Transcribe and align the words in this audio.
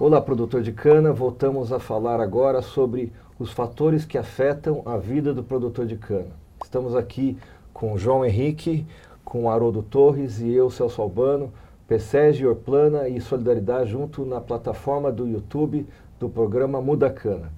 Olá, 0.00 0.20
produtor 0.20 0.62
de 0.62 0.70
cana. 0.70 1.12
Voltamos 1.12 1.72
a 1.72 1.80
falar 1.80 2.20
agora 2.20 2.62
sobre 2.62 3.12
os 3.36 3.50
fatores 3.50 4.04
que 4.04 4.16
afetam 4.16 4.80
a 4.86 4.96
vida 4.96 5.34
do 5.34 5.42
produtor 5.42 5.86
de 5.86 5.96
cana. 5.96 6.30
Estamos 6.62 6.94
aqui 6.94 7.36
com 7.74 7.98
João 7.98 8.24
Henrique, 8.24 8.86
com 9.24 9.50
Haroldo 9.50 9.82
Torres 9.82 10.38
e 10.38 10.52
eu, 10.52 10.70
Celso 10.70 11.02
Albano, 11.02 11.52
PSEG, 11.88 12.46
Orplana 12.46 13.08
e 13.08 13.20
Solidariedade 13.20 13.90
junto 13.90 14.24
na 14.24 14.40
plataforma 14.40 15.10
do 15.10 15.26
YouTube 15.26 15.84
do 16.20 16.28
programa 16.28 16.80
Muda 16.80 17.10
Cana. 17.10 17.50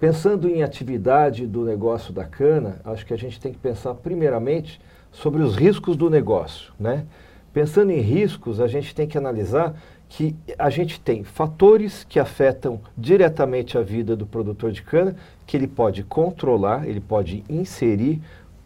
Pensando 0.00 0.48
em 0.48 0.64
atividade 0.64 1.46
do 1.46 1.64
negócio 1.64 2.12
da 2.12 2.24
cana, 2.24 2.80
acho 2.84 3.06
que 3.06 3.14
a 3.14 3.18
gente 3.18 3.40
tem 3.40 3.52
que 3.52 3.58
pensar 3.60 3.94
primeiramente 3.94 4.80
sobre 5.12 5.40
os 5.40 5.54
riscos 5.54 5.96
do 5.96 6.10
negócio, 6.10 6.72
né? 6.80 7.06
Pensando 7.52 7.90
em 7.90 8.00
riscos, 8.00 8.60
a 8.60 8.66
gente 8.66 8.92
tem 8.92 9.06
que 9.06 9.18
analisar 9.18 9.74
que 10.10 10.34
a 10.58 10.68
gente 10.68 11.00
tem 11.00 11.22
fatores 11.22 12.04
que 12.06 12.18
afetam 12.18 12.80
diretamente 12.98 13.78
a 13.78 13.80
vida 13.80 14.16
do 14.16 14.26
produtor 14.26 14.72
de 14.72 14.82
cana, 14.82 15.14
que 15.46 15.56
ele 15.56 15.68
pode 15.68 16.02
controlar, 16.02 16.86
ele 16.86 17.00
pode 17.00 17.44
inserir, 17.48 18.20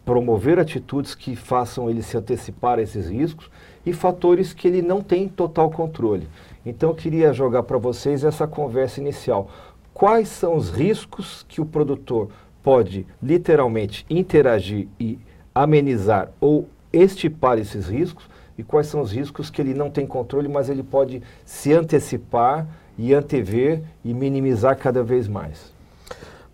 promover 0.06 0.58
atitudes 0.58 1.14
que 1.14 1.36
façam 1.36 1.88
ele 1.90 2.02
se 2.02 2.16
antecipar 2.16 2.78
a 2.78 2.82
esses 2.82 3.10
riscos, 3.10 3.50
e 3.84 3.92
fatores 3.92 4.54
que 4.54 4.66
ele 4.66 4.80
não 4.80 5.02
tem 5.02 5.28
total 5.28 5.70
controle. 5.70 6.26
Então 6.64 6.88
eu 6.88 6.94
queria 6.94 7.30
jogar 7.34 7.62
para 7.64 7.76
vocês 7.76 8.24
essa 8.24 8.46
conversa 8.46 8.98
inicial. 8.98 9.50
Quais 9.92 10.28
são 10.28 10.56
os 10.56 10.70
riscos 10.70 11.44
que 11.46 11.60
o 11.60 11.66
produtor 11.66 12.30
pode 12.62 13.06
literalmente 13.22 14.06
interagir 14.08 14.88
e 14.98 15.18
amenizar 15.54 16.30
ou 16.40 16.66
estipar 16.90 17.58
esses 17.58 17.86
riscos 17.88 18.32
e 18.56 18.62
quais 18.62 18.86
são 18.86 19.00
os 19.00 19.12
riscos 19.12 19.50
que 19.50 19.60
ele 19.60 19.74
não 19.74 19.90
tem 19.90 20.06
controle, 20.06 20.48
mas 20.48 20.68
ele 20.68 20.82
pode 20.82 21.22
se 21.44 21.72
antecipar 21.72 22.66
e 22.96 23.12
antever 23.12 23.82
e 24.04 24.14
minimizar 24.14 24.78
cada 24.78 25.02
vez 25.02 25.28
mais. 25.28 25.72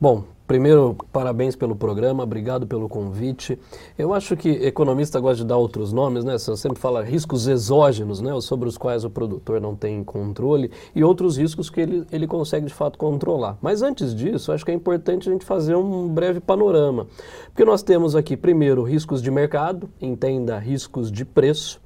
Bom, 0.00 0.24
Primeiro, 0.50 0.96
parabéns 1.12 1.54
pelo 1.54 1.76
programa, 1.76 2.24
obrigado 2.24 2.66
pelo 2.66 2.88
convite. 2.88 3.56
Eu 3.96 4.12
acho 4.12 4.36
que 4.36 4.48
economista 4.48 5.20
gosta 5.20 5.44
de 5.44 5.44
dar 5.44 5.56
outros 5.56 5.92
nomes, 5.92 6.24
né? 6.24 6.36
Você 6.36 6.56
sempre 6.56 6.80
fala 6.80 7.04
riscos 7.04 7.46
exógenos, 7.46 8.20
né? 8.20 8.32
Sobre 8.40 8.68
os 8.68 8.76
quais 8.76 9.04
o 9.04 9.10
produtor 9.10 9.60
não 9.60 9.76
tem 9.76 10.02
controle 10.02 10.72
e 10.92 11.04
outros 11.04 11.36
riscos 11.36 11.70
que 11.70 11.80
ele, 11.80 12.04
ele 12.10 12.26
consegue 12.26 12.66
de 12.66 12.74
fato 12.74 12.98
controlar. 12.98 13.58
Mas 13.62 13.80
antes 13.80 14.12
disso, 14.12 14.50
acho 14.50 14.64
que 14.64 14.72
é 14.72 14.74
importante 14.74 15.28
a 15.28 15.32
gente 15.32 15.44
fazer 15.44 15.76
um 15.76 16.08
breve 16.08 16.40
panorama. 16.40 17.06
Porque 17.46 17.64
nós 17.64 17.80
temos 17.80 18.16
aqui, 18.16 18.36
primeiro, 18.36 18.82
riscos 18.82 19.22
de 19.22 19.30
mercado, 19.30 19.88
entenda 20.00 20.58
riscos 20.58 21.12
de 21.12 21.24
preço. 21.24 21.80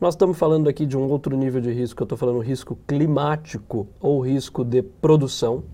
Nós 0.00 0.14
estamos 0.14 0.38
falando 0.38 0.68
aqui 0.68 0.86
de 0.86 0.96
um 0.96 1.08
outro 1.08 1.36
nível 1.36 1.60
de 1.60 1.72
risco, 1.72 2.02
eu 2.02 2.04
estou 2.04 2.18
falando 2.18 2.38
risco 2.40 2.78
climático 2.86 3.86
ou 4.00 4.20
risco 4.20 4.64
de 4.64 4.82
produção. 4.82 5.64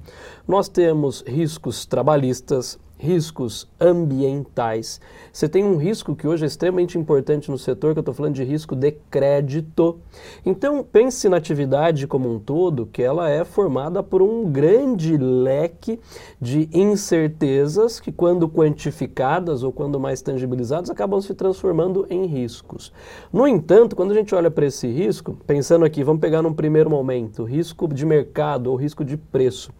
Nós 0.46 0.68
temos 0.68 1.22
riscos 1.26 1.86
trabalhistas, 1.86 2.78
riscos 3.00 3.66
ambientais. 3.80 5.00
Você 5.32 5.48
tem 5.48 5.64
um 5.64 5.76
risco 5.76 6.14
que 6.14 6.28
hoje 6.28 6.44
é 6.44 6.46
extremamente 6.46 6.98
importante 6.98 7.50
no 7.50 7.56
setor, 7.56 7.94
que 7.94 7.98
eu 7.98 8.02
estou 8.02 8.14
falando 8.14 8.34
de 8.34 8.44
risco 8.44 8.76
de 8.76 8.92
crédito. 9.10 9.98
Então, 10.44 10.84
pense 10.84 11.28
na 11.28 11.38
atividade 11.38 12.06
como 12.06 12.30
um 12.30 12.38
todo, 12.38 12.86
que 12.86 13.02
ela 13.02 13.28
é 13.28 13.42
formada 13.42 14.02
por 14.02 14.20
um 14.20 14.50
grande 14.50 15.16
leque 15.16 15.98
de 16.40 16.68
incertezas 16.72 17.98
que, 17.98 18.12
quando 18.12 18.48
quantificadas 18.48 19.62
ou 19.62 19.72
quando 19.72 19.98
mais 19.98 20.20
tangibilizadas, 20.20 20.90
acabam 20.90 21.20
se 21.20 21.34
transformando 21.34 22.06
em 22.10 22.26
riscos. 22.26 22.92
No 23.32 23.48
entanto, 23.48 23.96
quando 23.96 24.10
a 24.10 24.14
gente 24.14 24.34
olha 24.34 24.50
para 24.50 24.66
esse 24.66 24.86
risco, 24.86 25.36
pensando 25.46 25.84
aqui, 25.84 26.04
vamos 26.04 26.20
pegar 26.20 26.42
num 26.42 26.52
primeiro 26.52 26.90
momento, 26.90 27.44
risco 27.44 27.88
de 27.88 28.04
mercado 28.04 28.70
ou 28.70 28.76
risco 28.76 29.04
de 29.04 29.16
preço. 29.16 29.79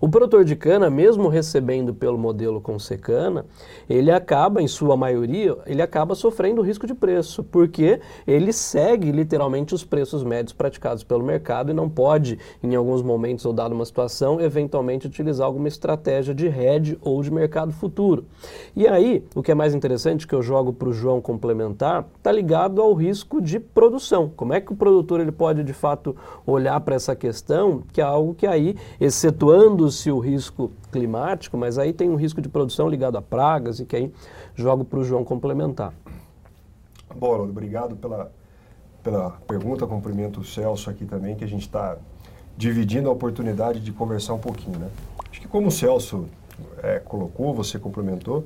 O 0.00 0.08
produtor 0.08 0.44
de 0.44 0.56
cana, 0.56 0.88
mesmo 0.88 1.28
recebendo 1.28 1.92
pelo 1.92 2.16
modelo 2.16 2.60
com 2.60 2.78
secana, 2.78 3.44
ele 3.88 4.10
acaba, 4.10 4.62
em 4.62 4.66
sua 4.66 4.96
maioria, 4.96 5.56
ele 5.66 5.82
acaba 5.82 6.14
sofrendo 6.14 6.62
risco 6.62 6.86
de 6.86 6.94
preço, 6.94 7.44
porque 7.44 8.00
ele 8.26 8.52
segue 8.52 9.12
literalmente 9.12 9.74
os 9.74 9.84
preços 9.84 10.24
médios 10.24 10.52
praticados 10.52 11.04
pelo 11.04 11.22
mercado 11.22 11.70
e 11.70 11.74
não 11.74 11.88
pode, 11.88 12.38
em 12.62 12.74
alguns 12.74 13.02
momentos 13.02 13.44
ou 13.44 13.52
dada 13.52 13.74
uma 13.74 13.84
situação, 13.84 14.40
eventualmente 14.40 15.06
utilizar 15.06 15.46
alguma 15.46 15.68
estratégia 15.68 16.34
de 16.34 16.46
hedge 16.46 16.98
ou 17.02 17.22
de 17.22 17.30
mercado 17.30 17.72
futuro. 17.72 18.24
E 18.74 18.88
aí, 18.88 19.22
o 19.34 19.42
que 19.42 19.52
é 19.52 19.54
mais 19.54 19.74
interessante 19.74 20.26
que 20.26 20.34
eu 20.34 20.42
jogo 20.42 20.72
para 20.72 20.88
o 20.88 20.92
João 20.92 21.20
complementar, 21.20 22.06
está 22.16 22.32
ligado 22.32 22.80
ao 22.80 22.94
risco 22.94 23.40
de 23.40 23.60
produção. 23.60 24.32
Como 24.34 24.54
é 24.54 24.60
que 24.60 24.72
o 24.72 24.76
produtor 24.76 25.20
ele 25.20 25.32
pode 25.32 25.62
de 25.62 25.72
fato 25.72 26.16
olhar 26.46 26.80
para 26.80 26.94
essa 26.94 27.14
questão, 27.14 27.82
que 27.92 28.00
é 28.00 28.04
algo 28.04 28.34
que 28.34 28.46
aí, 28.46 28.76
excetuando 28.98 29.59
se 29.90 30.10
o 30.10 30.18
risco 30.18 30.70
climático, 30.90 31.56
mas 31.56 31.78
aí 31.78 31.92
tem 31.92 32.08
um 32.08 32.16
risco 32.16 32.40
de 32.40 32.48
produção 32.48 32.88
ligado 32.88 33.18
a 33.18 33.22
pragas 33.22 33.80
e 33.80 33.84
que 33.84 33.96
aí 33.96 34.12
jogo 34.54 34.84
para 34.84 34.98
o 34.98 35.04
João 35.04 35.24
complementar. 35.24 35.92
Bom, 37.14 37.42
obrigado 37.42 37.96
pela, 37.96 38.32
pela 39.02 39.30
pergunta, 39.46 39.86
cumprimento 39.86 40.40
o 40.40 40.44
Celso 40.44 40.88
aqui 40.88 41.04
também, 41.04 41.34
que 41.34 41.44
a 41.44 41.48
gente 41.48 41.62
está 41.62 41.96
dividindo 42.56 43.08
a 43.08 43.12
oportunidade 43.12 43.80
de 43.80 43.92
conversar 43.92 44.34
um 44.34 44.38
pouquinho, 44.38 44.78
né? 44.78 44.88
Acho 45.30 45.40
que 45.40 45.48
como 45.48 45.68
o 45.68 45.70
Celso 45.70 46.26
é, 46.82 46.98
colocou, 46.98 47.54
você 47.54 47.78
complementou, 47.78 48.44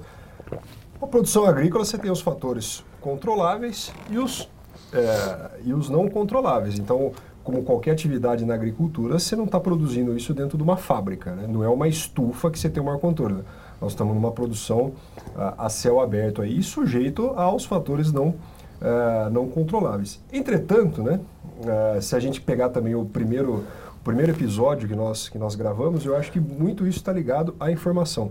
a 1.01 1.07
produção 1.07 1.45
agrícola 1.45 1.85
você 1.85 1.99
tem 1.99 2.11
os 2.11 2.21
fatores 2.21 2.85
controláveis 3.01 3.93
e 4.09 4.19
os, 4.19 4.49
é, 4.93 5.61
e 5.65 5.75
os 5.75 5.89
não 5.89 6.09
controláveis. 6.09 6.79
Então, 6.79 7.13
como 7.45 7.63
qualquer 7.63 7.91
atividade 7.91 8.45
na 8.45 8.55
agricultura, 8.55 9.19
você 9.19 9.37
não 9.37 9.45
está 9.45 9.61
produzindo 9.61 10.17
isso 10.17 10.33
dentro 10.33 10.57
de 10.57 10.65
uma 10.65 10.79
fábrica, 10.79 11.33
né? 11.33 11.47
não 11.47 11.63
é 11.63 11.69
uma 11.69 11.87
estufa 11.87 12.51
que 12.51 12.59
você 12.59 12.71
tem 12.71 12.83
o 12.83 12.87
maior 12.87 12.99
controle. 12.99 13.45
Nós 13.81 13.93
estamos 13.93 14.15
numa 14.15 14.33
produção 14.33 14.93
uh, 15.37 15.55
a 15.59 15.69
céu 15.69 16.01
aberto 16.01 16.41
aí, 16.41 16.63
sujeito 16.63 17.27
aos 17.37 17.67
fatores 17.67 18.11
não, 18.11 18.29
uh, 18.29 19.31
não 19.31 19.47
controláveis. 19.47 20.23
Entretanto, 20.33 21.03
né, 21.03 21.21
uh, 21.61 22.01
se 22.01 22.17
a 22.17 22.21
gente 22.21 22.41
pegar 22.41 22.71
também 22.71 22.95
o 22.95 23.05
primeiro, 23.05 23.63
o 24.01 24.03
primeiro 24.03 24.33
episódio 24.33 24.89
que 24.89 24.97
nós, 24.97 25.29
que 25.29 25.37
nós 25.37 25.55
gravamos, 25.55 26.07
eu 26.07 26.17
acho 26.17 26.33
que 26.33 26.41
muito 26.41 26.87
isso 26.87 26.99
está 26.99 27.13
ligado 27.13 27.55
à 27.61 27.71
informação. 27.71 28.31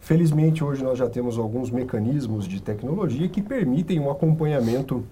Felizmente, 0.00 0.64
hoje 0.64 0.82
nós 0.82 0.98
já 0.98 1.08
temos 1.08 1.38
alguns 1.38 1.70
mecanismos 1.70 2.48
de 2.48 2.60
tecnologia 2.60 3.28
que 3.28 3.40
permitem 3.40 4.00
um 4.00 4.10
acompanhamento 4.10 5.04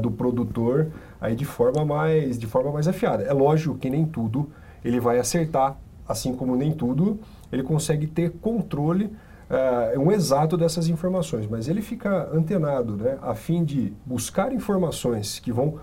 do 0.00 0.10
produtor 0.10 0.88
aí 1.20 1.34
de 1.34 1.44
forma 1.44 1.84
mais 1.84 2.38
de 2.38 2.46
forma 2.46 2.70
mais 2.70 2.86
afiada. 2.86 3.24
É 3.24 3.32
lógico 3.32 3.76
que 3.76 3.90
nem 3.90 4.04
tudo 4.04 4.50
ele 4.84 5.00
vai 5.00 5.18
acertar, 5.18 5.76
assim 6.06 6.34
como 6.34 6.54
nem 6.54 6.72
tudo 6.72 7.18
ele 7.50 7.62
consegue 7.62 8.06
ter 8.06 8.30
controle 8.40 9.04
uh, 9.50 10.00
um 10.00 10.10
exato 10.10 10.56
dessas 10.56 10.88
informações, 10.88 11.46
mas 11.46 11.68
ele 11.68 11.82
fica 11.82 12.28
antenado, 12.32 12.96
né, 12.96 13.18
a 13.22 13.34
fim 13.34 13.64
de 13.64 13.92
buscar 14.04 14.52
informações 14.52 15.38
que 15.38 15.52
vão 15.52 15.78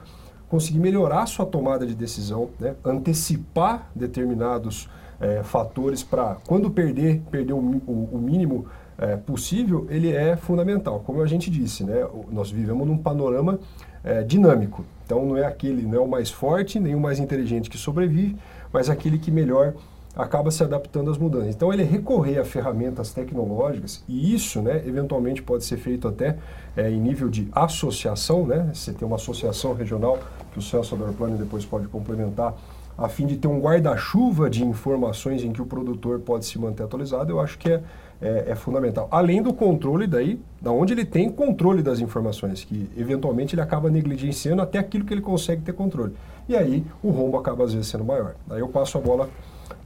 conseguir 0.49 0.79
melhorar 0.79 1.25
sua 1.27 1.45
tomada 1.45 1.85
de 1.85 1.95
decisão, 1.95 2.49
né, 2.59 2.75
antecipar 2.83 3.89
determinados 3.95 4.89
eh, 5.21 5.43
fatores 5.43 6.03
para 6.03 6.35
quando 6.45 6.69
perder, 6.69 7.21
perder 7.31 7.53
o, 7.53 7.59
o, 7.59 8.09
o 8.11 8.17
mínimo 8.17 8.65
eh, 8.97 9.17
possível, 9.17 9.87
ele 9.89 10.11
é 10.11 10.35
fundamental. 10.35 11.01
Como 11.05 11.21
a 11.21 11.27
gente 11.27 11.49
disse, 11.49 11.83
né, 11.83 12.07
nós 12.31 12.51
vivemos 12.51 12.87
num 12.87 12.97
panorama 12.97 13.59
é, 14.03 14.23
dinâmico. 14.23 14.83
Então 15.05 15.25
não 15.25 15.37
é 15.37 15.45
aquele, 15.45 15.83
não 15.83 15.97
é 15.97 16.01
o 16.01 16.07
mais 16.07 16.29
forte, 16.29 16.79
nem 16.79 16.95
o 16.95 16.99
mais 16.99 17.19
inteligente 17.19 17.69
que 17.69 17.77
sobrevive, 17.77 18.35
mas 18.71 18.89
aquele 18.89 19.17
que 19.17 19.31
melhor 19.31 19.73
acaba 20.15 20.51
se 20.51 20.61
adaptando 20.63 21.09
às 21.09 21.17
mudanças. 21.17 21.55
Então 21.55 21.71
ele 21.71 21.83
recorrer 21.83 22.37
a 22.37 22.45
ferramentas 22.45 23.13
tecnológicas 23.13 24.03
e 24.07 24.33
isso, 24.33 24.61
né, 24.61 24.81
eventualmente 24.85 25.41
pode 25.41 25.63
ser 25.63 25.77
feito 25.77 26.07
até 26.07 26.37
é, 26.75 26.89
em 26.89 26.99
nível 26.99 27.29
de 27.29 27.47
associação, 27.51 28.45
né? 28.45 28.69
Você 28.73 28.93
tem 28.93 29.07
uma 29.07 29.15
associação 29.15 29.73
regional 29.73 30.19
que 30.51 30.59
o 30.59 30.61
Celso 30.61 30.95
Adorplano 30.95 31.37
depois 31.37 31.65
pode 31.65 31.87
complementar 31.87 32.53
a 32.97 33.07
fim 33.09 33.25
de 33.25 33.37
ter 33.37 33.47
um 33.47 33.59
guarda-chuva 33.59 34.49
de 34.49 34.63
informações 34.63 35.43
em 35.43 35.51
que 35.51 35.61
o 35.61 35.65
produtor 35.65 36.19
pode 36.19 36.45
se 36.45 36.59
manter 36.59 36.83
atualizado, 36.83 37.31
eu 37.31 37.39
acho 37.39 37.57
que 37.57 37.69
é, 37.69 37.81
é, 38.21 38.45
é, 38.49 38.55
fundamental. 38.55 39.07
Além 39.09 39.41
do 39.41 39.53
controle 39.53 40.05
daí, 40.05 40.39
da 40.61 40.71
onde 40.71 40.93
ele 40.93 41.05
tem 41.05 41.29
controle 41.29 41.81
das 41.81 41.99
informações, 41.99 42.63
que 42.63 42.89
eventualmente 42.95 43.55
ele 43.55 43.61
acaba 43.61 43.89
negligenciando 43.89 44.61
até 44.61 44.77
aquilo 44.77 45.05
que 45.05 45.13
ele 45.13 45.21
consegue 45.21 45.61
ter 45.61 45.73
controle. 45.73 46.13
E 46.47 46.55
aí 46.55 46.85
o 47.01 47.09
rombo 47.09 47.37
acaba 47.37 47.63
às 47.63 47.73
vezes 47.73 47.87
sendo 47.87 48.03
maior. 48.03 48.35
Aí 48.49 48.59
eu 48.59 48.67
passo 48.67 48.97
a 48.97 49.01
bola 49.01 49.29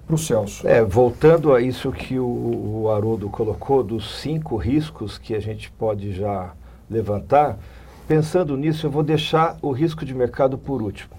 para 0.05 0.15
o 0.15 0.17
Celso. 0.17 0.67
É, 0.67 0.83
voltando 0.83 1.53
a 1.53 1.61
isso 1.61 1.91
que 1.91 2.19
o, 2.19 2.25
o 2.83 2.91
Haroldo 2.91 3.29
colocou, 3.29 3.83
dos 3.83 4.19
cinco 4.19 4.55
riscos 4.57 5.17
que 5.17 5.33
a 5.33 5.39
gente 5.39 5.71
pode 5.71 6.11
já 6.11 6.53
levantar, 6.89 7.57
pensando 8.07 8.55
nisso, 8.55 8.85
eu 8.85 8.91
vou 8.91 9.03
deixar 9.03 9.57
o 9.61 9.71
risco 9.71 10.05
de 10.05 10.13
mercado 10.13 10.57
por 10.57 10.81
último. 10.81 11.15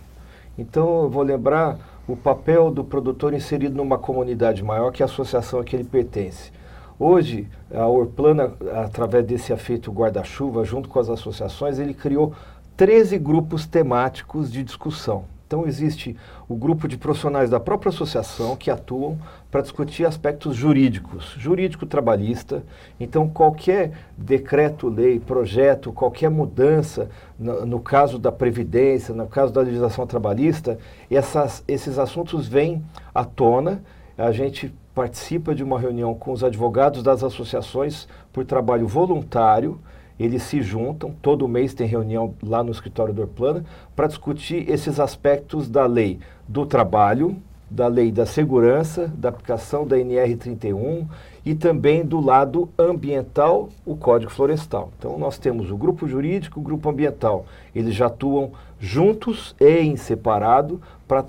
Então 0.59 1.03
eu 1.03 1.11
vou 1.11 1.23
lembrar 1.23 1.79
o 2.09 2.17
papel 2.17 2.71
do 2.71 2.85
produtor 2.85 3.35
inserido 3.35 3.77
numa 3.77 3.99
comunidade 3.99 4.63
maior 4.63 4.93
que 4.93 5.03
a 5.03 5.07
associação 5.07 5.61
a 5.61 5.65
que 5.65 5.75
ele 5.75 5.85
pertence. 5.85 6.53
Hoje, 6.99 7.47
a 7.75 7.87
Orplana, 7.87 8.55
através 8.85 9.27
desse 9.27 9.53
afeito 9.53 9.93
guarda-chuva, 9.93 10.65
junto 10.65 10.89
com 10.89 10.99
as 10.99 11.11
associações, 11.11 11.79
ele 11.79 11.93
criou 11.93 12.33
13 12.77 13.19
grupos 13.19 13.67
temáticos 13.67 14.51
de 14.51 14.63
discussão. 14.63 15.25
Então 15.47 15.65
existe 15.65 16.17
o 16.49 16.57
grupo 16.57 16.89
de 16.89 16.99
profissionais 16.99 17.49
da 17.49 17.61
própria 17.61 17.91
associação 17.91 18.57
que 18.57 18.69
atuam 18.69 19.17
para 19.49 19.61
discutir 19.61 20.05
aspectos 20.05 20.57
jurídicos, 20.57 21.37
jurídico 21.39 21.87
trabalhista. 21.87 22.65
Então 22.99 23.29
qualquer 23.29 23.93
decreto, 24.19 24.89
lei, 24.89 25.21
projeto, 25.21 25.93
qualquer 25.93 26.31
mudança 26.31 27.09
no, 27.39 27.65
no 27.65 27.81
caso 27.81 28.19
da 28.19 28.33
previdência, 28.33 29.15
no 29.15 29.29
caso 29.29 29.53
da 29.53 29.61
legislação 29.61 30.05
trabalhista, 30.05 30.79
essas, 31.09 31.63
esses 31.69 31.97
assuntos 31.97 32.49
vêm 32.49 32.85
à 33.15 33.25
tona. 33.25 33.83
A 34.19 34.33
gente 34.33 34.75
participa 34.93 35.55
de 35.55 35.63
uma 35.63 35.79
reunião 35.79 36.13
com 36.13 36.33
os 36.33 36.43
advogados 36.43 37.05
das 37.05 37.23
associações 37.23 38.09
por 38.33 38.45
trabalho 38.45 38.89
voluntário 38.89 39.79
eles 40.19 40.43
se 40.43 40.63
juntam, 40.63 41.15
todo 41.21 41.49
mês 41.49 41.75
tem 41.75 41.87
reunião 41.87 42.35
lá 42.43 42.63
no 42.63 42.71
escritório 42.71 43.13
do 43.13 43.23
Orplana, 43.23 43.65
para 43.95 44.07
discutir 44.07 44.69
esses 44.71 44.99
aspectos 44.99 45.69
da 45.69 45.87
lei 45.87 46.19
do 46.49 46.65
trabalho, 46.65 47.37
da 47.71 47.89
lei 47.89 48.13
da 48.13 48.25
segurança, 48.25 49.13
da 49.17 49.29
aplicação 49.29 49.87
da 49.87 49.97
NR31 49.97 51.07
e 51.45 51.55
também 51.55 52.05
do 52.05 52.21
lado 52.21 52.69
ambiental, 52.79 53.69
o 53.85 53.97
Código 53.97 54.31
Florestal. 54.31 54.91
Então 54.99 55.19
nós 55.19 55.39
temos 55.39 55.71
o 55.71 55.77
grupo 55.77 56.07
jurídico, 56.07 56.61
o 56.61 56.63
grupo 56.63 56.89
ambiental. 56.89 57.45
Eles 57.75 57.95
já 57.95 58.07
atuam 58.07 58.53
juntos 58.79 59.55
e 59.61 59.79
em 59.81 59.97
separado 59.97 60.81
para 61.09 61.25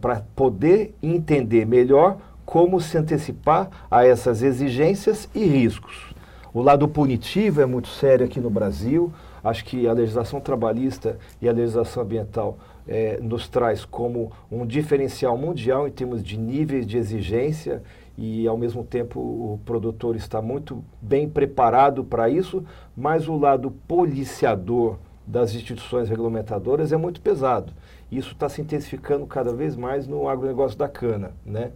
para 0.00 0.22
poder 0.34 0.94
entender 1.02 1.66
melhor 1.66 2.16
como 2.46 2.80
se 2.80 2.96
antecipar 2.96 3.68
a 3.90 4.06
essas 4.06 4.42
exigências 4.42 5.28
e 5.34 5.44
riscos. 5.44 6.17
O 6.52 6.62
lado 6.62 6.88
punitivo 6.88 7.60
é 7.60 7.66
muito 7.66 7.88
sério 7.88 8.24
aqui 8.24 8.40
no 8.40 8.48
Brasil. 8.48 9.12
Acho 9.44 9.64
que 9.64 9.86
a 9.86 9.92
legislação 9.92 10.40
trabalhista 10.40 11.18
e 11.42 11.48
a 11.48 11.52
legislação 11.52 12.02
ambiental 12.02 12.58
é, 12.86 13.18
nos 13.20 13.48
traz 13.48 13.84
como 13.84 14.32
um 14.50 14.66
diferencial 14.66 15.36
mundial 15.36 15.86
em 15.86 15.90
termos 15.90 16.22
de 16.22 16.38
níveis 16.38 16.86
de 16.86 16.96
exigência 16.96 17.82
e, 18.16 18.48
ao 18.48 18.56
mesmo 18.56 18.82
tempo, 18.82 19.20
o 19.20 19.60
produtor 19.64 20.16
está 20.16 20.40
muito 20.40 20.82
bem 21.00 21.28
preparado 21.28 22.02
para 22.02 22.28
isso, 22.30 22.64
mas 22.96 23.28
o 23.28 23.36
lado 23.36 23.70
policiador 23.86 24.96
das 25.26 25.54
instituições 25.54 26.08
regulamentadoras 26.08 26.92
é 26.92 26.96
muito 26.96 27.20
pesado. 27.20 27.72
Isso 28.10 28.32
está 28.32 28.48
se 28.48 28.62
intensificando 28.62 29.26
cada 29.26 29.52
vez 29.52 29.76
mais 29.76 30.08
no 30.08 30.26
agronegócio 30.26 30.78
da 30.78 30.88
cana. 30.88 31.32
Né? 31.44 31.70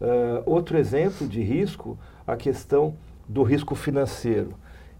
Uh, 0.00 0.42
outro 0.44 0.76
exemplo 0.76 1.26
de 1.28 1.40
risco, 1.40 1.96
a 2.26 2.36
questão 2.36 2.94
do 3.28 3.42
risco 3.42 3.74
financeiro. 3.74 4.54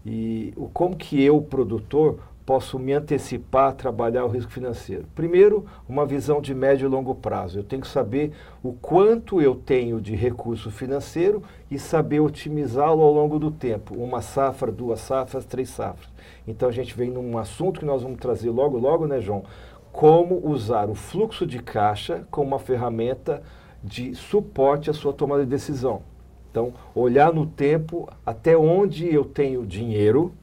E 0.05 0.53
o, 0.55 0.69
como 0.69 0.95
que 0.95 1.21
eu, 1.21 1.41
produtor, 1.41 2.19
posso 2.45 2.79
me 2.79 2.93
antecipar 2.93 3.69
a 3.69 3.73
trabalhar 3.73 4.25
o 4.25 4.27
risco 4.27 4.51
financeiro? 4.51 5.05
Primeiro, 5.13 5.65
uma 5.87 6.05
visão 6.05 6.41
de 6.41 6.55
médio 6.55 6.85
e 6.85 6.89
longo 6.89 7.13
prazo. 7.13 7.59
Eu 7.59 7.63
tenho 7.63 7.81
que 7.81 7.87
saber 7.87 8.31
o 8.63 8.73
quanto 8.73 9.41
eu 9.41 9.55
tenho 9.55 9.99
de 9.99 10.15
recurso 10.15 10.71
financeiro 10.71 11.43
e 11.69 11.77
saber 11.77 12.19
otimizá-lo 12.21 13.01
ao 13.01 13.13
longo 13.13 13.37
do 13.37 13.51
tempo. 13.51 13.95
Uma 13.95 14.21
safra, 14.21 14.71
duas 14.71 14.99
safras, 14.99 15.45
três 15.45 15.69
safras. 15.69 16.09
Então 16.47 16.69
a 16.69 16.71
gente 16.71 16.95
vem 16.95 17.09
num 17.09 17.37
assunto 17.37 17.79
que 17.79 17.85
nós 17.85 18.01
vamos 18.01 18.19
trazer 18.19 18.49
logo, 18.49 18.77
logo, 18.77 19.05
né, 19.05 19.19
João? 19.19 19.43
Como 19.91 20.47
usar 20.47 20.89
o 20.89 20.95
fluxo 20.95 21.45
de 21.45 21.59
caixa 21.59 22.25
como 22.31 22.47
uma 22.47 22.59
ferramenta 22.59 23.41
de 23.83 24.13
suporte 24.15 24.89
à 24.89 24.93
sua 24.93 25.13
tomada 25.13 25.43
de 25.43 25.49
decisão. 25.49 26.01
Então, 26.49 26.73
olhar 26.95 27.31
no 27.31 27.45
tempo 27.45 28.09
até 28.25 28.57
onde 28.57 29.13
eu 29.13 29.23
tenho 29.23 29.65
dinheiro, 29.65 30.33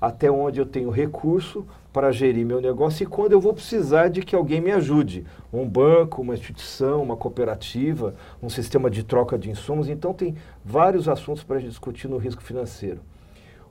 até 0.00 0.30
onde 0.30 0.60
eu 0.60 0.66
tenho 0.66 0.90
recurso 0.90 1.66
para 1.92 2.12
gerir 2.12 2.44
meu 2.44 2.60
negócio 2.60 3.04
e 3.04 3.06
quando 3.06 3.32
eu 3.32 3.40
vou 3.40 3.54
precisar 3.54 4.08
de 4.08 4.20
que 4.20 4.36
alguém 4.36 4.60
me 4.60 4.70
ajude. 4.70 5.24
Um 5.50 5.66
banco, 5.66 6.20
uma 6.20 6.34
instituição, 6.34 7.02
uma 7.02 7.16
cooperativa, 7.16 8.14
um 8.42 8.50
sistema 8.50 8.90
de 8.90 9.02
troca 9.02 9.38
de 9.38 9.48
insumos. 9.50 9.88
Então, 9.88 10.12
tem 10.12 10.34
vários 10.64 11.08
assuntos 11.08 11.42
para 11.42 11.58
discutir 11.58 12.08
no 12.08 12.18
risco 12.18 12.42
financeiro. 12.42 13.00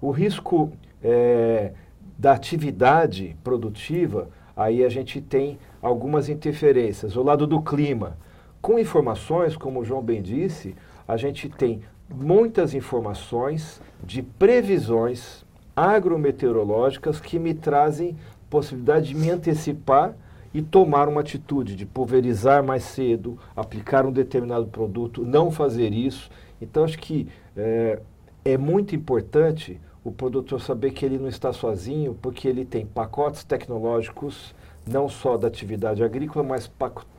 O 0.02 0.10
risco 0.10 0.72
é, 1.04 1.74
da 2.18 2.32
atividade 2.32 3.38
produtiva, 3.44 4.30
aí 4.56 4.84
a 4.84 4.90
gente 4.90 5.22
tem 5.22 5.60
algumas 5.82 6.30
interferências. 6.30 7.16
O 7.16 7.22
lado 7.22 7.46
do 7.46 7.62
clima. 7.62 8.18
Com 8.60 8.80
informações, 8.80 9.56
como 9.56 9.82
o 9.82 9.86
João 9.86 10.02
bem 10.02 10.24
disse, 10.24 10.76
a 11.08 11.18
gente 11.18 11.50
tem 11.50 11.82
muitas 12.10 12.74
informações 12.74 13.82
de 14.04 14.22
previsões 14.22 15.44
agrometeorológicas 15.76 17.20
que 17.20 17.38
me 17.38 17.54
trazem 17.54 18.16
possibilidade 18.50 19.10
de 19.10 19.16
me 19.16 19.30
antecipar 19.30 20.16
e 20.54 20.62
tomar 20.62 21.10
uma 21.10 21.20
atitude 21.20 21.76
de 21.76 21.86
pulverizar 21.86 22.64
mais 22.64 22.84
cedo, 22.84 23.38
aplicar 23.56 24.06
um 24.06 24.12
determinado 24.12 24.68
produto, 24.68 25.26
não 25.26 25.52
fazer 25.52 25.92
isso. 25.92 26.30
Então, 26.62 26.86
acho 26.86 26.98
que 26.98 27.28
é, 27.58 28.00
é 28.46 28.58
muito 28.58 28.96
importante 28.96 29.82
o 30.02 30.12
produtor 30.12 30.62
saber 30.62 30.92
que 30.92 31.04
ele 31.04 31.18
não 31.18 31.28
está 31.28 31.52
sozinho, 31.52 32.18
porque 32.22 32.48
ele 32.48 32.64
tem 32.64 32.86
pacotes 32.86 33.44
tecnológicos, 33.44 34.56
não 34.88 35.10
só 35.10 35.38
da 35.38 35.48
atividade 35.48 36.04
agrícola, 36.04 36.46
mas 36.46 36.72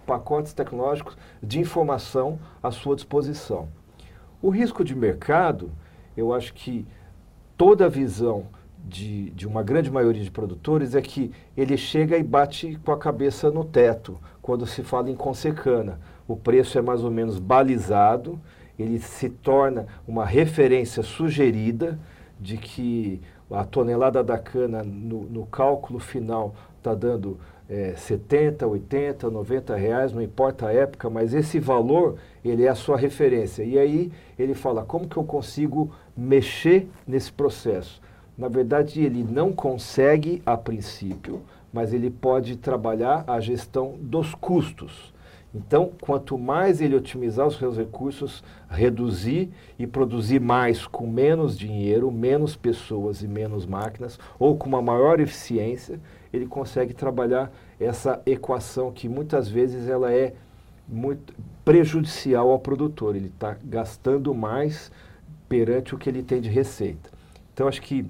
pacotes 0.06 0.52
tecnológicos 0.52 1.16
de 1.42 1.58
informação 1.58 2.38
à 2.62 2.70
sua 2.70 2.94
disposição. 2.94 3.68
O 4.40 4.50
risco 4.50 4.84
de 4.84 4.94
mercado, 4.94 5.70
eu 6.16 6.32
acho 6.32 6.54
que 6.54 6.86
toda 7.56 7.86
a 7.86 7.88
visão 7.88 8.46
de, 8.78 9.30
de 9.30 9.46
uma 9.46 9.62
grande 9.62 9.90
maioria 9.90 10.22
de 10.22 10.30
produtores 10.30 10.94
é 10.94 11.02
que 11.02 11.32
ele 11.56 11.76
chega 11.76 12.16
e 12.16 12.22
bate 12.22 12.78
com 12.84 12.92
a 12.92 12.98
cabeça 12.98 13.50
no 13.50 13.64
teto 13.64 14.18
quando 14.40 14.66
se 14.66 14.82
fala 14.82 15.10
em 15.10 15.16
consecana. 15.16 15.98
O 16.28 16.36
preço 16.36 16.78
é 16.78 16.82
mais 16.82 17.02
ou 17.02 17.10
menos 17.10 17.38
balizado, 17.38 18.40
ele 18.78 18.98
se 18.98 19.28
torna 19.28 19.86
uma 20.06 20.24
referência 20.24 21.02
sugerida 21.02 21.98
de 22.38 22.56
que 22.56 23.20
a 23.50 23.64
tonelada 23.64 24.22
da 24.22 24.38
cana 24.38 24.82
no, 24.82 25.22
no 25.22 25.46
cálculo 25.46 25.98
final 25.98 26.54
está 26.78 26.94
dando 26.94 27.38
é, 27.68 27.94
70, 27.96 28.66
80, 28.66 29.30
90 29.30 29.74
reais, 29.74 30.12
não 30.12 30.22
importa 30.22 30.66
a 30.66 30.72
época, 30.72 31.10
mas 31.10 31.34
esse 31.34 31.58
valor 31.58 32.16
ele 32.44 32.64
é 32.64 32.68
a 32.68 32.74
sua 32.74 32.96
referência. 32.96 33.62
E 33.64 33.78
aí 33.78 34.12
ele 34.38 34.54
fala 34.54 34.84
como 34.84 35.08
que 35.08 35.16
eu 35.16 35.24
consigo 35.24 35.92
mexer 36.16 36.88
nesse 37.06 37.32
processo. 37.32 38.00
Na 38.38 38.48
verdade, 38.48 39.02
ele 39.02 39.24
não 39.24 39.52
consegue 39.52 40.42
a 40.44 40.56
princípio, 40.56 41.42
mas 41.72 41.92
ele 41.92 42.10
pode 42.10 42.56
trabalhar 42.56 43.24
a 43.26 43.40
gestão 43.40 43.96
dos 43.98 44.34
custos. 44.34 45.14
Então, 45.54 45.90
quanto 46.02 46.36
mais 46.36 46.82
ele 46.82 46.94
otimizar 46.94 47.46
os 47.46 47.56
seus 47.56 47.78
recursos, 47.78 48.44
reduzir 48.68 49.48
e 49.78 49.86
produzir 49.86 50.38
mais 50.38 50.86
com 50.86 51.06
menos 51.06 51.58
dinheiro, 51.58 52.12
menos 52.12 52.54
pessoas 52.54 53.22
e 53.22 53.28
menos 53.28 53.64
máquinas, 53.64 54.18
ou 54.38 54.54
com 54.56 54.68
uma 54.68 54.82
maior 54.82 55.18
eficiência, 55.18 55.98
ele 56.36 56.46
consegue 56.46 56.94
trabalhar 56.94 57.52
essa 57.78 58.20
equação 58.26 58.92
que 58.92 59.08
muitas 59.08 59.48
vezes 59.48 59.88
ela 59.88 60.12
é 60.12 60.34
muito 60.88 61.34
prejudicial 61.64 62.50
ao 62.50 62.58
produtor. 62.58 63.16
Ele 63.16 63.26
está 63.28 63.56
gastando 63.64 64.34
mais 64.34 64.90
perante 65.48 65.94
o 65.94 65.98
que 65.98 66.08
ele 66.08 66.22
tem 66.22 66.40
de 66.40 66.48
receita. 66.48 67.10
Então, 67.52 67.68
acho 67.68 67.82
que 67.82 68.06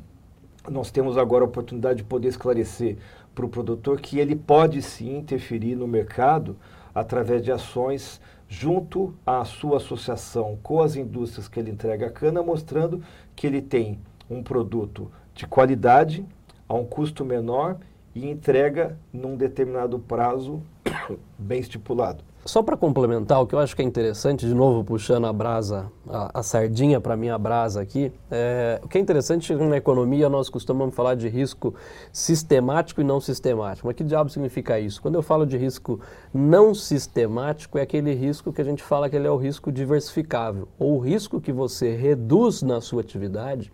nós 0.69 0.91
temos 0.91 1.17
agora 1.17 1.45
a 1.45 1.47
oportunidade 1.49 1.99
de 1.99 2.05
poder 2.05 2.29
esclarecer 2.29 2.97
para 3.35 3.47
o 3.47 3.49
produtor 3.49 4.01
que 4.01 4.19
ele 4.19 4.35
pode 4.35 4.83
sim 4.83 5.19
interferir 5.19 5.77
no 5.77 5.87
mercado 5.87 6.57
através 6.95 7.43
de 7.43 7.53
ações 7.53 8.21
junto 8.49 9.15
à 9.27 9.45
sua 9.45 9.77
associação 9.77 10.59
com 10.63 10.81
as 10.81 10.97
indústrias 10.97 11.49
que 11.49 11.61
ele 11.61 11.71
entrega 11.71 12.07
a 12.07 12.11
cana, 12.11 12.43
mostrando 12.43 13.03
que 13.35 13.47
ele 13.47 13.61
tem 13.61 13.99
um 14.31 14.43
produto 14.43 15.11
de 15.35 15.47
qualidade, 15.47 16.25
a 16.69 16.75
um 16.75 16.85
custo 16.85 17.25
menor 17.25 17.79
e 18.17 18.31
entrega 18.31 18.99
num 19.13 19.37
determinado 19.37 19.99
prazo 19.99 20.63
bem 21.39 21.61
estipulado. 21.61 22.25
Só 22.47 22.63
para 22.63 22.77
complementar, 22.77 23.43
o 23.43 23.47
que 23.47 23.57
eu 23.57 23.59
acho 23.59 23.75
que 23.75 23.83
é 23.83 23.85
interessante, 23.85 24.47
de 24.47 24.55
novo 24.55 24.85
puxando 24.85 25.27
a 25.27 25.33
brasa, 25.33 25.91
a, 26.09 26.39
a 26.39 26.43
sardinha 26.45 27.01
para 27.01 27.17
minha 27.17 27.37
brasa 27.37 27.81
aqui, 27.81 28.13
é, 28.31 28.81
o 28.85 28.87
que 28.87 28.97
é 28.99 29.01
interessante 29.01 29.53
na 29.53 29.77
economia 29.77 30.29
nós 30.29 30.49
costumamos 30.49 30.95
falar 30.95 31.17
de 31.17 31.29
risco 31.29 31.75
sistemático 32.13 33.01
e 33.01 33.05
não 33.05 33.21
sistemático. 33.21 33.89
Mas 33.89 33.97
que 33.97 34.05
diabo 34.05 34.31
significa 34.31 34.79
isso? 34.79 35.03
Quando 35.03 35.17
eu 35.17 35.23
falo 35.23 35.45
de 35.45 35.57
risco 35.57 36.01
não 36.33 36.73
sistemático, 36.73 37.79
é 37.79 37.83
aquele 37.83 38.15
risco 38.15 38.53
que 38.53 38.61
a 38.61 38.65
gente 38.65 38.81
fala 38.81 39.11
que 39.11 39.17
ele 39.17 39.27
é 39.27 39.31
o 39.31 39.37
risco 39.37 39.73
diversificável, 39.73 40.69
ou 40.79 40.99
o 40.99 41.01
risco 41.01 41.41
que 41.41 41.53
você 41.53 41.97
reduz 41.97 42.63
na 42.63 42.81
sua 42.81 43.01
atividade 43.01 43.73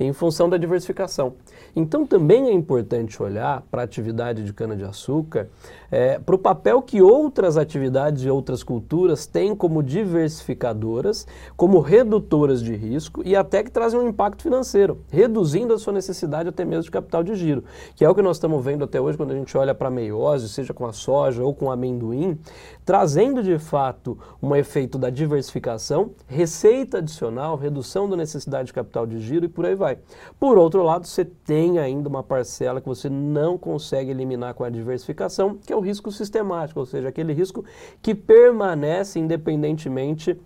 em 0.00 0.14
função 0.14 0.48
da 0.48 0.56
diversificação. 0.56 1.34
Então 1.76 2.06
também 2.06 2.48
é 2.48 2.52
importante 2.52 3.22
olhar 3.22 3.62
para 3.70 3.82
a 3.82 3.84
atividade 3.84 4.44
de 4.44 4.52
cana-de-açúcar, 4.54 5.48
é, 5.90 6.18
para 6.18 6.34
o 6.34 6.38
papel 6.38 6.80
que 6.80 7.02
outras 7.02 7.56
atividades 7.56 8.13
de 8.20 8.30
outras 8.30 8.62
culturas 8.62 9.26
têm 9.26 9.54
como 9.54 9.82
diversificadoras, 9.82 11.26
como 11.56 11.80
redutoras 11.80 12.62
de 12.62 12.74
risco 12.74 13.22
e 13.24 13.36
até 13.36 13.62
que 13.62 13.70
trazem 13.70 13.98
um 13.98 14.08
impacto 14.08 14.42
financeiro, 14.42 15.00
reduzindo 15.10 15.74
a 15.74 15.78
sua 15.78 15.92
necessidade 15.92 16.48
até 16.48 16.64
mesmo 16.64 16.84
de 16.84 16.90
capital 16.90 17.22
de 17.22 17.34
giro, 17.34 17.64
que 17.94 18.04
é 18.04 18.08
o 18.08 18.14
que 18.14 18.22
nós 18.22 18.36
estamos 18.36 18.64
vendo 18.64 18.84
até 18.84 19.00
hoje 19.00 19.16
quando 19.16 19.32
a 19.32 19.36
gente 19.36 19.56
olha 19.56 19.74
para 19.74 19.88
a 19.88 19.90
meiose, 19.90 20.48
seja 20.48 20.72
com 20.72 20.86
a 20.86 20.92
soja 20.92 21.42
ou 21.42 21.54
com 21.54 21.66
o 21.66 21.70
amendoim, 21.70 22.38
trazendo 22.84 23.42
de 23.42 23.58
fato 23.58 24.18
um 24.42 24.54
efeito 24.54 24.98
da 24.98 25.10
diversificação, 25.10 26.10
receita 26.26 26.98
adicional, 26.98 27.56
redução 27.56 28.08
da 28.08 28.16
necessidade 28.16 28.66
de 28.66 28.72
capital 28.72 29.06
de 29.06 29.18
giro 29.18 29.44
e 29.46 29.48
por 29.48 29.64
aí 29.64 29.74
vai. 29.74 29.98
Por 30.38 30.58
outro 30.58 30.82
lado, 30.82 31.06
você 31.06 31.24
tem 31.24 31.78
ainda 31.78 32.08
uma 32.08 32.22
parcela 32.22 32.80
que 32.80 32.88
você 32.88 33.08
não 33.08 33.56
consegue 33.56 34.10
eliminar 34.10 34.54
com 34.54 34.64
a 34.64 34.70
diversificação, 34.70 35.56
que 35.56 35.72
é 35.72 35.76
o 35.76 35.80
risco 35.80 36.10
sistemático, 36.10 36.80
ou 36.80 36.86
seja, 36.86 37.08
aquele 37.08 37.32
risco 37.32 37.64
que 38.04 38.14
permanece 38.14 39.18
independentemente 39.18 40.38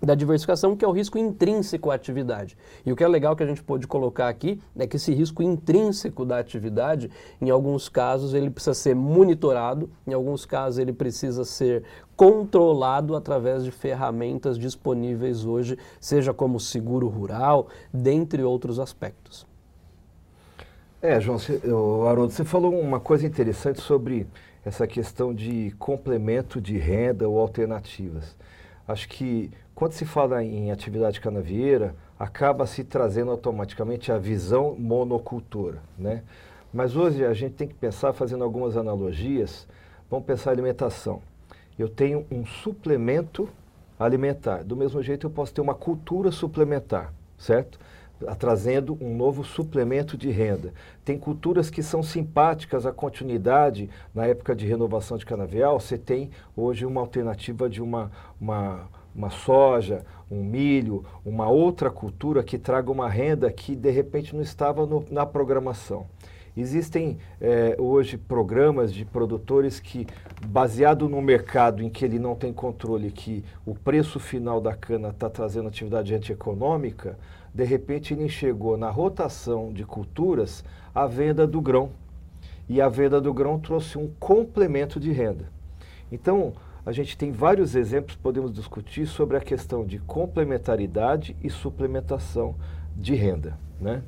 da 0.00 0.14
diversificação, 0.14 0.76
que 0.76 0.84
é 0.84 0.88
o 0.88 0.92
risco 0.92 1.18
intrínseco 1.18 1.90
à 1.90 1.94
atividade. 1.94 2.56
E 2.86 2.92
o 2.92 2.96
que 2.96 3.02
é 3.02 3.08
legal 3.08 3.34
que 3.34 3.42
a 3.42 3.46
gente 3.46 3.60
pode 3.60 3.88
colocar 3.88 4.28
aqui 4.28 4.60
é 4.76 4.86
que 4.86 4.94
esse 4.94 5.12
risco 5.12 5.42
intrínseco 5.42 6.24
da 6.24 6.38
atividade, 6.38 7.10
em 7.40 7.50
alguns 7.50 7.88
casos, 7.88 8.34
ele 8.34 8.50
precisa 8.50 8.74
ser 8.74 8.94
monitorado, 8.94 9.90
em 10.06 10.12
alguns 10.12 10.46
casos, 10.46 10.78
ele 10.78 10.92
precisa 10.92 11.44
ser 11.44 11.82
controlado 12.14 13.16
através 13.16 13.64
de 13.64 13.72
ferramentas 13.72 14.56
disponíveis 14.56 15.44
hoje, 15.44 15.76
seja 16.00 16.32
como 16.32 16.60
seguro 16.60 17.08
rural, 17.08 17.66
dentre 17.92 18.44
outros 18.44 18.78
aspectos. 18.78 19.44
É, 21.00 21.20
João, 21.20 21.36
você, 21.36 21.60
Haroldo, 22.08 22.32
você 22.32 22.44
falou 22.44 22.78
uma 22.78 23.00
coisa 23.00 23.26
interessante 23.26 23.80
sobre 23.80 24.24
essa 24.64 24.86
questão 24.86 25.34
de 25.34 25.74
complemento 25.78 26.60
de 26.60 26.76
renda 26.78 27.28
ou 27.28 27.38
alternativas. 27.38 28.36
Acho 28.86 29.08
que 29.08 29.50
quando 29.74 29.92
se 29.92 30.04
fala 30.04 30.42
em 30.44 30.70
atividade 30.70 31.20
canavieira, 31.20 31.94
acaba 32.18 32.66
se 32.66 32.84
trazendo 32.84 33.30
automaticamente 33.30 34.12
a 34.12 34.18
visão 34.18 34.76
monocultora, 34.78 35.82
né? 35.98 36.22
Mas 36.72 36.96
hoje 36.96 37.24
a 37.24 37.34
gente 37.34 37.54
tem 37.54 37.68
que 37.68 37.74
pensar, 37.74 38.12
fazendo 38.12 38.44
algumas 38.44 38.76
analogias, 38.76 39.66
vamos 40.10 40.24
pensar 40.24 40.50
alimentação. 40.50 41.20
Eu 41.78 41.88
tenho 41.88 42.24
um 42.30 42.46
suplemento 42.46 43.48
alimentar. 43.98 44.64
Do 44.64 44.76
mesmo 44.76 45.02
jeito 45.02 45.26
eu 45.26 45.30
posso 45.30 45.52
ter 45.52 45.60
uma 45.60 45.74
cultura 45.74 46.30
suplementar, 46.30 47.12
certo? 47.36 47.78
Trazendo 48.38 48.96
um 49.00 49.16
novo 49.16 49.44
suplemento 49.44 50.16
de 50.16 50.30
renda. 50.30 50.72
Tem 51.04 51.18
culturas 51.18 51.70
que 51.70 51.82
são 51.82 52.02
simpáticas 52.02 52.86
à 52.86 52.92
continuidade. 52.92 53.88
Na 54.14 54.26
época 54.26 54.54
de 54.54 54.66
renovação 54.66 55.16
de 55.16 55.26
canavial, 55.26 55.78
você 55.78 55.98
tem 55.98 56.30
hoje 56.56 56.86
uma 56.86 57.00
alternativa 57.00 57.68
de 57.68 57.82
uma, 57.82 58.10
uma, 58.40 58.88
uma 59.14 59.30
soja, 59.30 60.04
um 60.30 60.42
milho, 60.42 61.04
uma 61.24 61.48
outra 61.48 61.90
cultura 61.90 62.42
que 62.42 62.58
traga 62.58 62.90
uma 62.90 63.08
renda 63.08 63.50
que 63.52 63.76
de 63.76 63.90
repente 63.90 64.34
não 64.34 64.42
estava 64.42 64.86
no, 64.86 65.04
na 65.10 65.26
programação. 65.26 66.06
Existem 66.54 67.16
eh, 67.40 67.74
hoje 67.78 68.18
programas 68.18 68.92
de 68.92 69.06
produtores 69.06 69.80
que, 69.80 70.06
baseado 70.46 71.08
no 71.08 71.22
mercado 71.22 71.82
em 71.82 71.88
que 71.88 72.04
ele 72.04 72.18
não 72.18 72.34
tem 72.34 72.52
controle, 72.52 73.10
que 73.10 73.42
o 73.64 73.74
preço 73.74 74.20
final 74.20 74.60
da 74.60 74.74
cana 74.74 75.08
está 75.08 75.30
trazendo 75.30 75.68
atividade 75.68 76.14
antieconômica, 76.14 77.18
de 77.54 77.64
repente 77.64 78.12
ele 78.12 78.24
enxergou 78.24 78.76
na 78.76 78.90
rotação 78.90 79.72
de 79.72 79.84
culturas 79.84 80.62
a 80.94 81.06
venda 81.06 81.46
do 81.46 81.60
grão. 81.60 81.90
E 82.68 82.82
a 82.82 82.88
venda 82.88 83.18
do 83.18 83.32
grão 83.32 83.58
trouxe 83.58 83.96
um 83.96 84.10
complemento 84.20 85.00
de 85.00 85.10
renda. 85.10 85.46
Então, 86.10 86.52
a 86.84 86.92
gente 86.92 87.16
tem 87.16 87.32
vários 87.32 87.74
exemplos, 87.74 88.16
podemos 88.16 88.52
discutir 88.52 89.06
sobre 89.06 89.38
a 89.38 89.40
questão 89.40 89.86
de 89.86 89.98
complementaridade 90.00 91.34
e 91.42 91.48
suplementação 91.48 92.56
de 92.94 93.14
renda. 93.14 93.56
Né? 93.80 94.02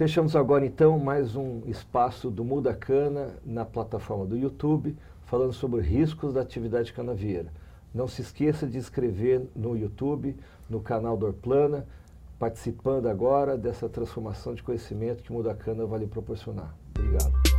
Fechamos 0.00 0.34
agora 0.34 0.64
então 0.64 0.98
mais 0.98 1.36
um 1.36 1.60
espaço 1.66 2.30
do 2.30 2.42
Muda 2.42 2.72
Cana 2.72 3.34
na 3.44 3.66
plataforma 3.66 4.24
do 4.24 4.34
YouTube, 4.34 4.96
falando 5.26 5.52
sobre 5.52 5.82
riscos 5.82 6.32
da 6.32 6.40
atividade 6.40 6.90
canavieira. 6.90 7.52
Não 7.94 8.08
se 8.08 8.22
esqueça 8.22 8.66
de 8.66 8.78
inscrever 8.78 9.46
no 9.54 9.76
YouTube, 9.76 10.34
no 10.70 10.80
canal 10.80 11.18
do 11.18 11.26
Orplana, 11.26 11.86
participando 12.38 13.08
agora 13.08 13.58
dessa 13.58 13.90
transformação 13.90 14.54
de 14.54 14.62
conhecimento 14.62 15.22
que 15.22 15.32
o 15.32 15.34
Muda 15.34 15.52
Cana 15.54 15.84
vai 15.84 15.98
lhe 15.98 16.06
proporcionar. 16.06 16.74
Obrigado. 16.96 17.49